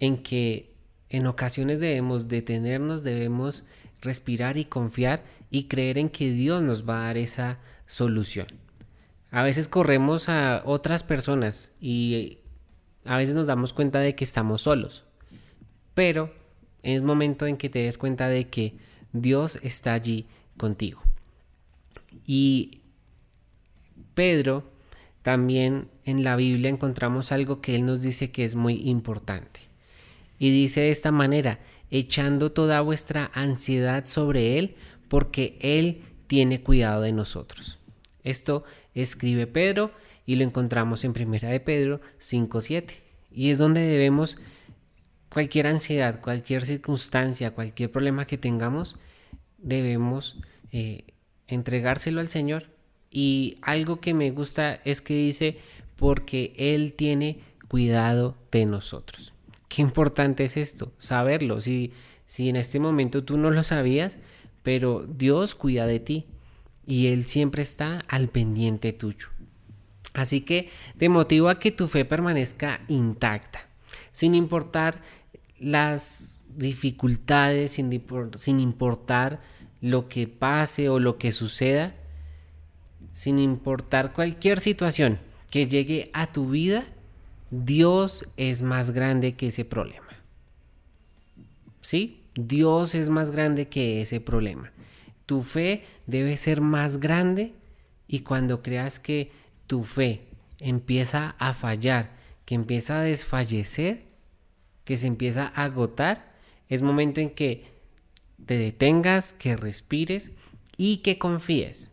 en 0.00 0.22
que 0.22 0.74
en 1.08 1.26
ocasiones 1.26 1.80
debemos 1.80 2.28
detenernos, 2.28 3.04
debemos 3.04 3.64
respirar 4.02 4.58
y 4.58 4.66
confiar 4.66 5.24
y 5.50 5.64
creer 5.64 5.96
en 5.96 6.10
que 6.10 6.30
Dios 6.30 6.62
nos 6.62 6.86
va 6.86 6.98
a 6.98 7.06
dar 7.06 7.16
esa 7.16 7.58
solución. 7.86 8.48
A 9.30 9.42
veces 9.42 9.66
corremos 9.66 10.28
a 10.28 10.60
otras 10.66 11.04
personas 11.04 11.72
y 11.80 12.40
a 13.06 13.16
veces 13.16 13.34
nos 13.34 13.46
damos 13.46 13.72
cuenta 13.72 14.00
de 14.00 14.14
que 14.14 14.24
estamos 14.24 14.60
solos. 14.60 15.04
Pero 15.94 16.43
es 16.84 17.02
momento 17.02 17.46
en 17.46 17.56
que 17.56 17.68
te 17.68 17.80
des 17.80 17.98
cuenta 17.98 18.28
de 18.28 18.48
que 18.48 18.74
Dios 19.12 19.58
está 19.62 19.94
allí 19.94 20.26
contigo. 20.56 21.02
Y 22.26 22.80
Pedro 24.14 24.64
también 25.22 25.88
en 26.04 26.22
la 26.22 26.36
Biblia 26.36 26.70
encontramos 26.70 27.32
algo 27.32 27.60
que 27.60 27.74
Él 27.74 27.86
nos 27.86 28.02
dice 28.02 28.30
que 28.30 28.44
es 28.44 28.54
muy 28.54 28.88
importante. 28.88 29.60
Y 30.38 30.50
dice 30.50 30.80
de 30.80 30.90
esta 30.90 31.10
manera, 31.10 31.60
echando 31.90 32.52
toda 32.52 32.80
vuestra 32.82 33.30
ansiedad 33.34 34.04
sobre 34.04 34.58
Él, 34.58 34.76
porque 35.08 35.56
Él 35.60 36.02
tiene 36.26 36.60
cuidado 36.60 37.02
de 37.02 37.12
nosotros. 37.12 37.78
Esto 38.22 38.64
escribe 38.94 39.46
Pedro 39.46 39.92
y 40.26 40.36
lo 40.36 40.44
encontramos 40.44 41.04
en 41.04 41.12
Primera 41.12 41.48
de 41.48 41.60
Pedro 41.60 42.00
5.7. 42.20 42.84
Y 43.32 43.50
es 43.50 43.58
donde 43.58 43.80
debemos 43.80 44.38
cualquier 45.34 45.66
ansiedad, 45.66 46.20
cualquier 46.20 46.64
circunstancia, 46.64 47.50
cualquier 47.50 47.90
problema 47.90 48.24
que 48.24 48.38
tengamos, 48.38 48.96
debemos 49.58 50.38
eh, 50.70 51.02
entregárselo 51.48 52.20
al 52.20 52.28
Señor. 52.28 52.68
Y 53.10 53.58
algo 53.60 54.00
que 54.00 54.14
me 54.14 54.30
gusta 54.30 54.80
es 54.84 55.00
que 55.00 55.14
dice, 55.14 55.58
porque 55.96 56.52
Él 56.56 56.94
tiene 56.94 57.40
cuidado 57.66 58.36
de 58.52 58.64
nosotros. 58.66 59.32
Qué 59.68 59.82
importante 59.82 60.44
es 60.44 60.56
esto, 60.56 60.92
saberlo. 60.98 61.60
Si, 61.60 61.92
si 62.26 62.48
en 62.48 62.54
este 62.54 62.78
momento 62.78 63.24
tú 63.24 63.36
no 63.36 63.50
lo 63.50 63.64
sabías, 63.64 64.18
pero 64.62 65.04
Dios 65.04 65.56
cuida 65.56 65.84
de 65.88 65.98
ti 65.98 66.26
y 66.86 67.08
Él 67.08 67.24
siempre 67.24 67.64
está 67.64 68.04
al 68.06 68.28
pendiente 68.28 68.92
tuyo. 68.92 69.28
Así 70.12 70.42
que 70.42 70.70
te 70.96 71.08
motivo 71.08 71.48
a 71.48 71.58
que 71.58 71.72
tu 71.72 71.88
fe 71.88 72.04
permanezca 72.04 72.82
intacta, 72.86 73.66
sin 74.12 74.36
importar 74.36 75.02
las 75.64 76.44
dificultades, 76.56 77.72
sin, 77.72 78.60
importar 78.60 79.40
lo 79.80 80.08
que 80.08 80.28
pase 80.28 80.90
o 80.90 81.00
lo 81.00 81.16
que 81.16 81.32
suceda, 81.32 81.94
sin 83.14 83.38
importar 83.38 84.12
cualquier 84.12 84.60
situación 84.60 85.18
que 85.50 85.66
llegue 85.66 86.10
a 86.12 86.32
tu 86.32 86.50
vida, 86.50 86.84
Dios 87.50 88.28
es 88.36 88.60
más 88.60 88.90
grande 88.90 89.34
que 89.36 89.48
ese 89.48 89.64
problema. 89.64 90.06
¿Sí? 91.80 92.20
Dios 92.34 92.94
es 92.94 93.08
más 93.08 93.30
grande 93.30 93.68
que 93.68 94.02
ese 94.02 94.20
problema. 94.20 94.70
Tu 95.24 95.42
fe 95.42 95.84
debe 96.06 96.36
ser 96.36 96.60
más 96.60 96.98
grande 96.98 97.54
y 98.06 98.20
cuando 98.20 98.62
creas 98.62 98.98
que 98.98 99.32
tu 99.66 99.84
fe 99.84 100.26
empieza 100.60 101.36
a 101.38 101.54
fallar, 101.54 102.10
que 102.44 102.54
empieza 102.54 103.00
a 103.00 103.02
desfallecer, 103.02 104.13
que 104.84 104.96
se 104.96 105.06
empieza 105.06 105.52
a 105.54 105.64
agotar, 105.64 106.34
es 106.68 106.82
momento 106.82 107.20
en 107.20 107.30
que 107.30 107.66
te 108.46 108.56
detengas, 108.56 109.32
que 109.32 109.56
respires 109.56 110.32
y 110.76 110.98
que 110.98 111.18
confíes. 111.18 111.90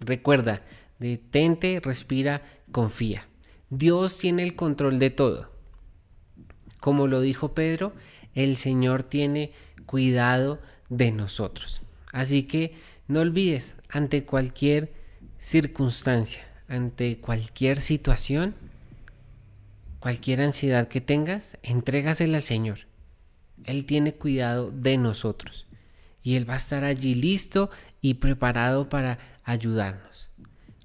Recuerda, 0.00 0.62
detente, 0.98 1.80
respira, 1.80 2.42
confía. 2.72 3.28
Dios 3.70 4.18
tiene 4.18 4.42
el 4.42 4.56
control 4.56 4.98
de 4.98 5.10
todo. 5.10 5.50
Como 6.80 7.06
lo 7.06 7.20
dijo 7.20 7.54
Pedro, 7.54 7.92
el 8.34 8.56
Señor 8.56 9.02
tiene 9.02 9.52
cuidado 9.86 10.60
de 10.88 11.12
nosotros. 11.12 11.82
Así 12.12 12.44
que 12.44 12.74
no 13.08 13.20
olvides, 13.20 13.76
ante 13.88 14.24
cualquier 14.24 14.92
circunstancia, 15.38 16.46
ante 16.68 17.18
cualquier 17.18 17.80
situación, 17.80 18.54
cualquier 20.02 20.40
ansiedad 20.40 20.88
que 20.88 21.00
tengas, 21.00 21.56
entrégasela 21.62 22.38
al 22.38 22.42
Señor. 22.42 22.80
Él 23.66 23.86
tiene 23.86 24.14
cuidado 24.14 24.72
de 24.72 24.98
nosotros 24.98 25.68
y 26.24 26.34
Él 26.34 26.48
va 26.48 26.54
a 26.54 26.56
estar 26.56 26.82
allí 26.82 27.14
listo 27.14 27.70
y 28.00 28.14
preparado 28.14 28.88
para 28.88 29.18
ayudarnos. 29.44 30.28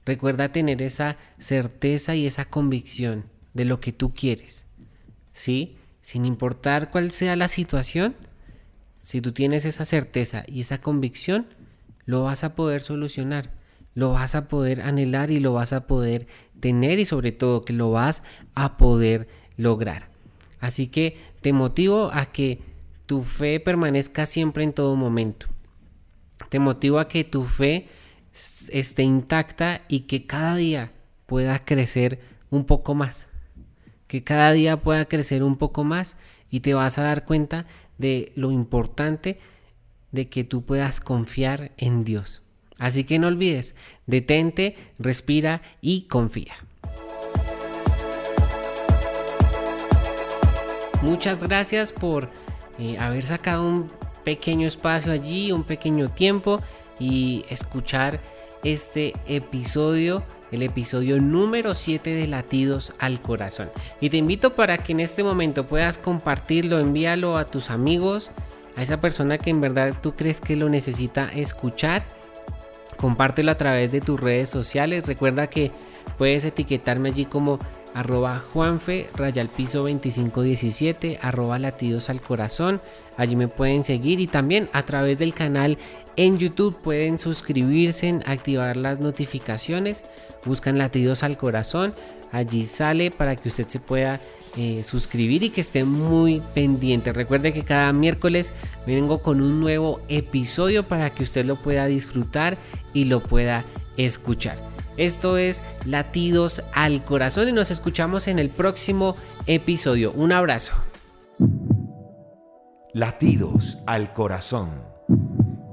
Recuerda 0.06 0.52
tener 0.52 0.84
esa 0.84 1.18
certeza 1.40 2.14
y 2.14 2.28
esa 2.28 2.46
convicción 2.46 3.26
de 3.56 3.66
lo 3.66 3.80
que 3.80 3.92
tú 3.92 4.14
quieres. 4.14 4.68
¿Sí? 5.34 5.78
Sin 6.04 6.24
importar 6.24 6.92
cuál 6.92 7.10
sea 7.10 7.36
la 7.36 7.48
situación, 7.48 8.16
si 9.02 9.20
tú 9.20 9.32
tienes 9.32 9.66
esa 9.66 9.86
certeza 9.86 10.44
y 10.46 10.62
esa 10.62 10.80
convicción, 10.80 11.48
lo 12.06 12.24
vas 12.24 12.44
a 12.44 12.54
poder 12.54 12.84
solucionar, 12.84 13.52
lo 13.98 14.12
vas 14.12 14.36
a 14.36 14.48
poder 14.48 14.82
anhelar 14.82 15.32
y 15.32 15.40
lo 15.40 15.54
vas 15.54 15.74
a 15.74 15.88
poder 15.88 16.28
tener 16.60 17.00
y 17.00 17.06
sobre 17.06 17.32
todo 17.32 17.66
que 17.66 17.74
lo 17.74 17.90
vas 17.90 18.22
a 18.54 18.78
poder 18.78 19.28
lograr. 19.56 20.10
Así 20.60 20.86
que 20.86 21.18
te 21.42 21.52
motivo 21.52 22.12
a 22.14 22.28
que 22.28 22.62
tu 23.08 23.24
fe 23.24 23.60
permanezca 23.60 24.28
siempre 24.28 24.64
en 24.64 24.74
todo 24.74 24.96
momento. 24.96 25.48
Te 26.50 26.60
motivo 26.60 27.00
a 27.00 27.08
que 27.08 27.24
tu 27.24 27.46
fe 27.46 27.88
esté 28.70 29.02
intacta 29.02 29.82
y 29.88 30.02
que 30.02 30.28
cada 30.28 30.56
día 30.56 30.92
pueda 31.26 31.66
crecer 31.66 32.20
un 32.52 32.66
poco 32.66 32.94
más. 32.94 33.30
Que 34.06 34.24
cada 34.24 34.52
día 34.52 34.80
pueda 34.80 35.06
crecer 35.06 35.42
un 35.42 35.58
poco 35.58 35.84
más 35.84 36.18
y 36.52 36.60
te 36.60 36.76
vas 36.76 37.00
a 37.00 37.04
dar 37.04 37.26
cuenta 37.26 37.66
de 37.98 38.32
lo 38.36 38.52
importante 38.52 39.40
de 40.12 40.30
que 40.30 40.44
tú 40.44 40.66
puedas 40.66 41.02
confiar 41.02 41.72
en 41.78 42.04
Dios. 42.04 42.44
Así 42.80 43.04
que 43.04 43.20
no 43.20 43.28
olvides, 43.28 43.76
detente, 44.06 44.76
respira 45.00 45.62
y 45.82 46.02
confía. 46.04 46.56
Muchas 51.02 51.40
gracias 51.40 51.92
por 51.92 52.30
eh, 52.80 52.98
haber 52.98 53.26
sacado 53.26 53.68
un 53.68 53.88
pequeño 54.24 54.68
espacio 54.68 55.12
allí, 55.12 55.52
un 55.52 55.64
pequeño 55.64 56.10
tiempo 56.10 56.62
y 57.00 57.46
escuchar 57.50 58.20
este 58.64 59.14
episodio, 59.28 60.24
el 60.52 60.64
episodio 60.64 61.22
número 61.22 61.74
7 61.74 62.14
de 62.14 62.28
Latidos 62.28 62.94
al 63.00 63.22
Corazón. 63.22 63.70
Y 64.02 64.10
te 64.10 64.18
invito 64.18 64.54
para 64.54 64.80
que 64.80 64.92
en 64.92 65.00
este 65.00 65.24
momento 65.24 65.68
puedas 65.68 65.98
compartirlo, 65.98 66.80
envíalo 66.80 67.38
a 67.38 67.46
tus 67.46 67.70
amigos, 67.70 68.32
a 68.76 68.82
esa 68.82 69.00
persona 69.00 69.38
que 69.38 69.52
en 69.52 69.62
verdad 69.62 69.94
tú 70.02 70.16
crees 70.16 70.42
que 70.42 70.56
lo 70.56 70.68
necesita 70.68 71.30
escuchar. 71.30 72.17
Compártelo 72.98 73.52
a 73.52 73.58
través 73.58 73.92
de 73.92 74.02
tus 74.02 74.20
redes 74.20 74.50
sociales. 74.50 75.08
Recuerda 75.08 75.48
que 75.48 75.72
puedes 76.18 76.44
etiquetarme 76.46 77.10
allí 77.10 77.26
como 77.26 77.60
arroba 77.94 78.40
Juanfe, 78.40 79.10
rayalpiso 79.16 79.80
2517, 79.80 81.20
arroba 81.22 81.60
latidos 81.60 82.10
al 82.10 82.22
corazón. 82.22 82.82
Allí 83.16 83.36
me 83.36 83.48
pueden 83.48 83.84
seguir 83.84 84.20
y 84.20 84.28
también 84.28 84.70
a 84.74 84.84
través 84.84 85.20
del 85.20 85.34
canal 85.34 85.78
en 86.18 86.38
YouTube 86.40 86.76
pueden 86.82 87.20
suscribirse, 87.20 88.20
activar 88.26 88.76
las 88.76 89.00
notificaciones, 89.00 90.04
buscan 90.44 90.78
latidos 90.78 91.24
al 91.24 91.38
corazón. 91.38 91.94
Allí 92.32 92.66
sale 92.66 93.12
para 93.12 93.36
que 93.36 93.48
usted 93.48 93.68
se 93.68 93.80
pueda 93.80 94.20
eh, 94.58 94.84
suscribir 94.84 95.44
y 95.44 95.52
que 95.52 95.62
esté 95.62 95.84
muy 95.84 96.42
pendiente. 96.54 97.14
Recuerde 97.14 97.54
que 97.54 97.64
cada 97.64 97.94
miércoles 97.94 98.54
vengo 98.86 99.22
con 99.22 99.42
un 99.42 99.62
nuevo 99.62 100.02
episodio 100.10 100.84
para 100.84 101.12
que 101.12 101.24
usted 101.24 101.46
lo 101.46 101.56
pueda 101.56 101.86
disfrutar 101.86 102.58
y 102.94 103.06
lo 103.06 103.22
pueda 103.22 103.64
escuchar. 103.96 104.58
Esto 104.98 105.38
es 105.38 105.62
Latidos 105.86 106.64
al 106.74 107.04
Corazón 107.04 107.48
y 107.48 107.52
nos 107.52 107.70
escuchamos 107.70 108.28
en 108.28 108.40
el 108.40 108.50
próximo 108.50 109.16
episodio. 109.46 110.12
Un 110.14 110.32
abrazo. 110.32 110.74
Latidos 112.94 113.78
al 113.86 114.12
Corazón. 114.12 114.97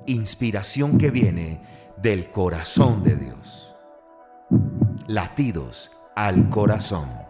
Inspiración 0.06 0.98
que 0.98 1.10
viene 1.10 1.62
del 1.96 2.30
corazón 2.30 3.02
de 3.02 3.16
Dios. 3.16 3.74
Latidos 5.06 5.90
al 6.14 6.50
Corazón. 6.50 7.23